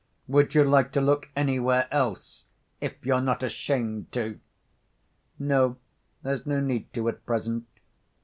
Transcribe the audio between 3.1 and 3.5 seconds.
not